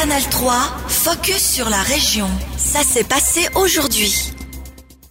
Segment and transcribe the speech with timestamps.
[0.00, 0.52] Canal 3,
[0.86, 2.28] focus sur la région.
[2.56, 4.32] Ça s'est passé aujourd'hui.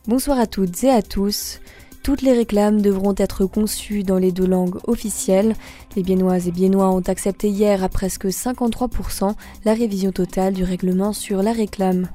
[0.07, 1.59] Bonsoir à toutes et à tous.
[2.03, 5.57] Toutes les réclames devront être conçues dans les deux langues officielles.
[5.97, 9.33] Les Biennoises et Biennois ont accepté hier à presque 53%
[9.65, 12.07] la révision totale du règlement sur la réclame.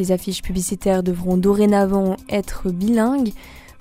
[0.00, 3.34] Les affiches publicitaires devront dorénavant être bilingues,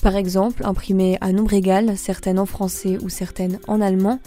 [0.04, 4.20] par exemple imprimées à nombre égal, certaines en français ou certaines en allemand.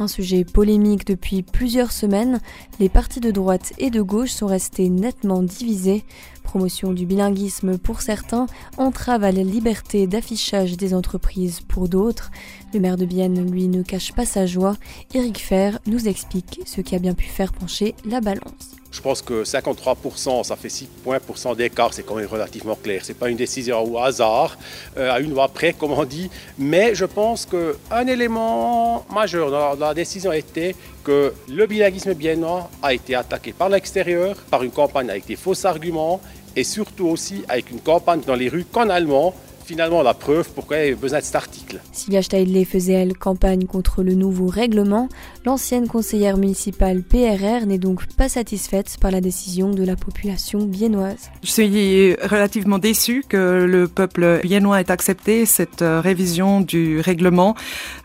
[0.00, 2.40] Un sujet polémique depuis plusieurs semaines,
[2.78, 6.04] les partis de droite et de gauche sont restés nettement divisés.
[6.48, 8.46] Promotion du bilinguisme pour certains,
[8.78, 12.30] entrave à la liberté d'affichage des entreprises pour d'autres.
[12.72, 14.78] Le maire de Bienne, lui, ne cache pas sa joie.
[15.12, 18.78] Éric Fer nous explique ce qui a bien pu faire pencher la balance.
[18.90, 21.18] Je pense que 53%, ça fait 6 points
[21.54, 23.04] d'écart, c'est quand même relativement clair.
[23.04, 24.56] Ce n'est pas une décision au hasard,
[24.96, 26.30] euh, à une voix près, comme on dit.
[26.58, 30.74] Mais je pense qu'un élément majeur dans la, décision a été
[31.04, 35.66] que le bilinguisme biennois a été attaqué par l'extérieur, par une campagne avec des faux
[35.66, 36.20] arguments
[36.58, 39.32] et surtout aussi avec une campagne dans les rues qu'en allemand
[39.68, 41.78] finalement la preuve pourquoi il y a besoin de cet article.
[41.92, 45.10] Sylvia Steidley faisait, elle, campagne contre le nouveau règlement.
[45.44, 51.30] L'ancienne conseillère municipale PRR n'est donc pas satisfaite par la décision de la population biennoise.
[51.42, 57.54] Je suis relativement déçue que le peuple biennois ait accepté cette euh, révision du règlement.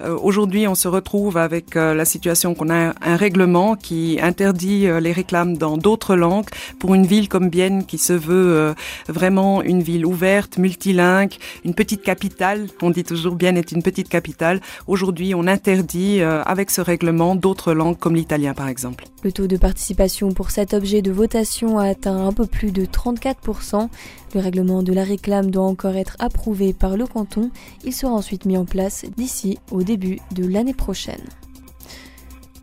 [0.01, 4.87] Euh, aujourd'hui, on se retrouve avec euh, la situation qu'on a un règlement qui interdit
[4.99, 8.73] les réclames dans d'autres langues pour une ville comme Bienne qui se veut
[9.07, 12.67] vraiment une ville ouverte, multilingue, une petite capitale.
[12.81, 14.61] On dit toujours bien est une petite capitale.
[14.87, 19.05] Aujourd'hui, on interdit euh, avec ce règlement d'autres langues comme l'italien par exemple.
[19.23, 22.85] Le taux de participation pour cet objet de votation a atteint un peu plus de
[22.85, 23.89] 34%.
[24.33, 27.51] Le règlement de la réclame doit encore être approuvé par le canton.
[27.83, 31.21] Il sera ensuite mis en place d'ici au début de l'année prochaine.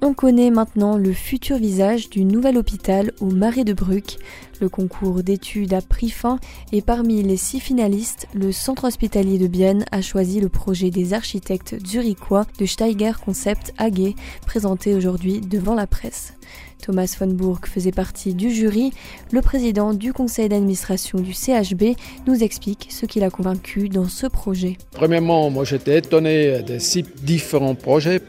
[0.02, 4.16] On connaît maintenant le futur visage du nouvel hôpital au Marais de Bruck.
[4.58, 6.38] Le concours d'études a pris fin
[6.72, 11.12] et parmi les six finalistes, le centre hospitalier de Bienne a choisi le projet des
[11.12, 14.14] architectes zurichois de Steiger Concept AG,
[14.46, 16.32] présenté aujourd'hui devant la presse.
[16.80, 18.92] Thomas von Burg faisait partie du jury.
[19.32, 21.94] Le président du conseil d'administration du CHB
[22.26, 24.78] nous explique ce qu'il a convaincu dans ce projet.
[24.92, 28.22] Premièrement, moi j'étais étonné des six différents projets.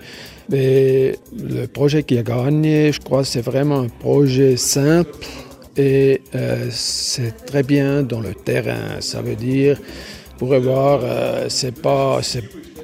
[0.52, 5.12] Mais le projet qui a gagné, je crois, c'est vraiment un projet simple
[5.78, 9.00] et euh, c'est très bien dans le terrain.
[9.00, 9.80] Ça veut dire,
[10.38, 12.20] pour voir, euh, c'est pas,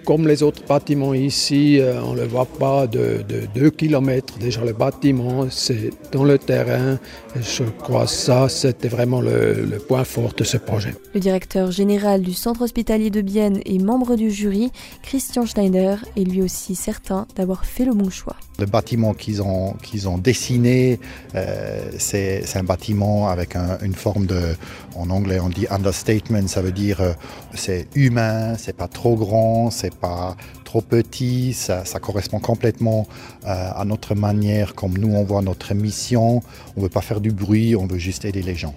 [0.07, 4.37] comme les autres bâtiments ici, euh, on ne le voit pas de, 2 km.
[4.39, 6.97] Déjà, le bâtiment, c'est dans le terrain.
[7.35, 10.95] je crois que ça, c'était vraiment le, le, point fort de ce projet.
[11.13, 14.71] Le directeur général du centre hospitalier de Bienne et membre du jury,
[15.03, 18.37] Christian Schneider, est lui aussi certain d'avoir fait le bon choix.
[18.59, 20.99] Le bâtiment qu'ils ont, qu'ils ont dessiné,
[21.35, 24.55] euh, c'est, un bâtiment avec une forme de,
[24.95, 27.13] en anglais on dit understatement, ça veut dire euh,
[27.53, 33.07] c'est humain, c'est pas trop grand, c'est pas trop petit, ça, correspond complètement
[33.45, 36.41] euh, à notre manière, comme nous on voit notre mission.
[36.75, 38.75] On veut pas faire du bruit, on veut juste aider les gens.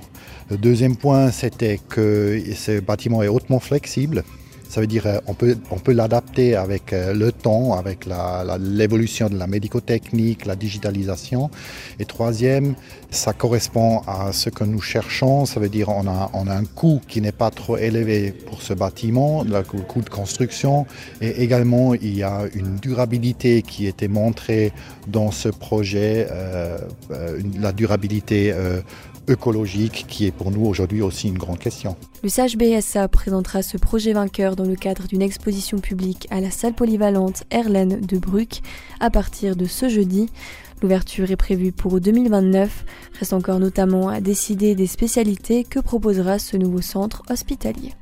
[0.51, 4.25] Le deuxième point, c'était que ce bâtiment est hautement flexible.
[4.71, 8.07] Ça veut dire qu'on euh, peut, on peut l'adapter avec euh, le temps, avec
[8.61, 11.51] l'évolution de la médicotechnique, la digitalisation.
[11.99, 12.77] Et troisième,
[13.11, 15.45] ça correspond à ce que nous cherchons.
[15.45, 18.63] Ça veut dire on a, on a un coût qui n'est pas trop élevé pour
[18.63, 20.87] ce bâtiment, le coût de construction.
[21.21, 24.73] Et également, il y a une durabilité qui était montrée
[25.09, 26.79] dans ce projet, euh,
[27.59, 28.55] la durabilité
[29.31, 31.97] écologique qui est pour nous aujourd'hui aussi une grande question.
[32.23, 36.75] Le CHBSA présentera ce projet vainqueur dans le cadre d'une exposition publique à la salle
[36.75, 38.61] polyvalente Erlen de Bruck
[39.01, 40.29] à partir de ce jeudi.
[40.83, 42.85] L'ouverture est prévue pour 2029.
[43.19, 47.93] Reste encore notamment à décider des spécialités que proposera ce nouveau centre hospitalier.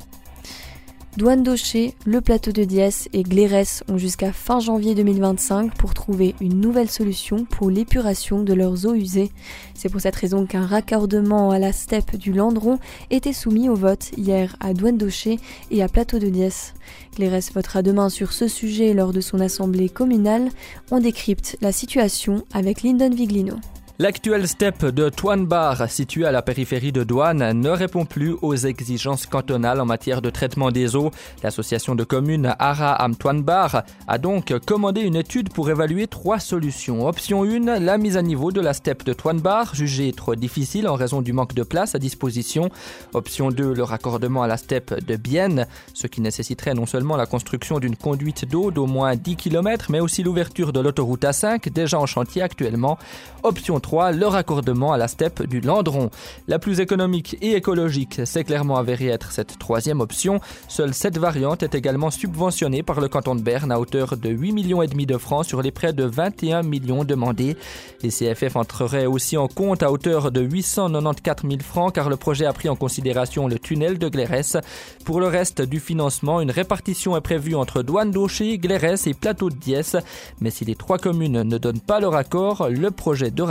[1.18, 6.36] Douane d'Aucher, le plateau de Diès et Glérès ont jusqu'à fin janvier 2025 pour trouver
[6.40, 9.32] une nouvelle solution pour l'épuration de leurs eaux usées.
[9.74, 12.78] C'est pour cette raison qu'un raccordement à la steppe du Landron
[13.10, 15.40] était soumis au vote hier à Douane d'Aucher
[15.72, 16.72] et à Plateau de Diès.
[17.16, 20.50] Glérès votera demain sur ce sujet lors de son assemblée communale.
[20.92, 23.56] On décrypte la situation avec Lyndon Viglino.
[24.00, 29.26] L'actuelle steppe de Toinbar, située à la périphérie de Douane, ne répond plus aux exigences
[29.26, 31.10] cantonales en matière de traitement des eaux.
[31.42, 37.08] L'association de communes Ara Am Toinbar a donc commandé une étude pour évaluer trois solutions.
[37.08, 40.94] Option 1, la mise à niveau de la steppe de Toinbar, jugée trop difficile en
[40.94, 42.70] raison du manque de place à disposition.
[43.14, 47.26] Option 2, le raccordement à la steppe de Bienne, ce qui nécessiterait non seulement la
[47.26, 51.98] construction d'une conduite d'eau d'au moins 10 km, mais aussi l'ouverture de l'autoroute A5, déjà
[51.98, 52.96] en chantier actuellement.
[53.42, 56.10] Option 2023 le raccordement à la steppe du Landron.
[56.46, 60.40] La plus économique et écologique s'est clairement avérée être cette troisième option.
[60.68, 64.52] Seule cette variante est également subventionnée par le canton de Berne à hauteur de 8
[64.52, 67.56] millions et demi de francs sur les près de 21 millions demandés.
[68.02, 72.46] Les CFF entreraient aussi en compte à hauteur de 894 000 francs car le projet
[72.46, 74.56] a pris en considération le tunnel de Glérès.
[75.04, 79.50] Pour le reste du financement, une répartition est prévue entre Douane d'Aucher, Glérès et Plateau
[79.50, 79.96] de Diès.
[80.40, 83.42] Mais si les trois communes ne donnent pas leur accord, le projet de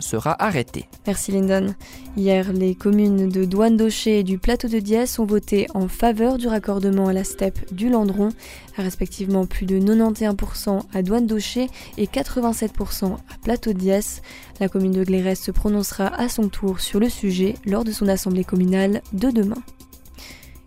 [0.00, 0.86] sera arrêté.
[1.06, 1.74] Merci Lyndon.
[2.16, 6.38] Hier, les communes de Douane d'Aucher et du Plateau de Diès ont voté en faveur
[6.38, 8.30] du raccordement à la steppe du Landron,
[8.76, 14.22] respectivement plus de 91% à Douane d'Aucher et 87% à Plateau de Diès.
[14.60, 18.08] La commune de Glérès se prononcera à son tour sur le sujet lors de son
[18.08, 19.62] assemblée communale de demain.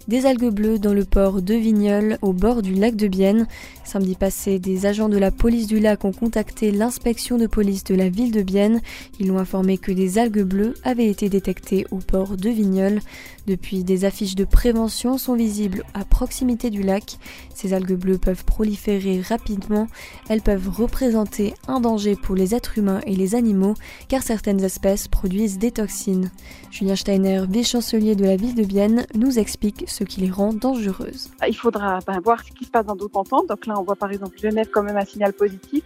[0.08, 3.48] Des algues bleues dans le port de Vigneul, au bord du lac de Bienne.
[3.84, 7.94] Samedi passé, des agents de la police du lac ont contacté l'inspection de police de
[7.94, 8.82] la ville de Bienne.
[9.20, 13.00] Ils ont informé que des algues bleues avaient été détectées au port de Vigneul.
[13.48, 17.18] Depuis, des affiches de prévention sont visibles à proximité du lac.
[17.54, 19.88] Ces algues bleues peuvent proliférer rapidement.
[20.30, 23.74] Elles peuvent représenter un danger pour les êtres humains et les animaux,
[24.10, 26.30] car certaines espèces produisent des toxines.
[26.70, 31.32] Julien Steiner, vice-chancelier de la ville de Bienne, nous explique ce qui les rend dangereuses.
[31.48, 33.46] Il faudra ben, voir ce qui se passe dans d'autres cantons.
[33.48, 35.84] Donc là, on voit par exemple Genève quand même un signal positif.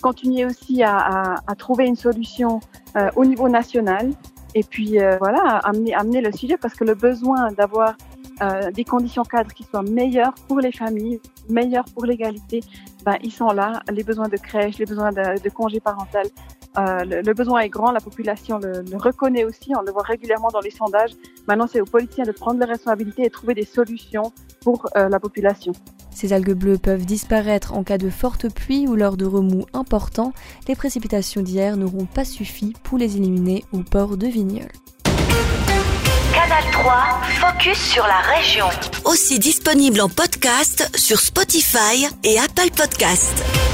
[0.00, 2.60] Continuer aussi à trouver une solution
[2.96, 4.10] euh, au niveau national
[4.54, 7.96] et puis euh, voilà, amener, amener le sujet parce que le besoin d'avoir
[8.42, 12.60] euh, des conditions cadres qui soient meilleures pour les familles, meilleures pour l'égalité,
[13.04, 13.80] ben, ils sont là.
[13.90, 16.26] Les besoins de crèche, les besoins de, de congé parental,
[16.78, 20.02] euh, le, le, besoin est grand, la population le, le, reconnaît aussi, on le voit
[20.02, 21.12] régulièrement dans les sondages.
[21.46, 24.32] Maintenant, c'est aux politiciens de prendre leurs responsabilités et trouver des solutions
[24.62, 25.72] pour euh, la population.
[26.14, 30.32] Ces algues bleues peuvent disparaître en cas de forte pluie ou lors de remous importants.
[30.68, 34.70] Les précipitations d'hier n'auront pas suffi pour les éliminer au port de Vigneul.
[36.32, 36.94] Canal 3,
[37.40, 38.66] focus sur la région.
[39.04, 43.71] Aussi disponible en podcast sur Spotify et Apple Podcast.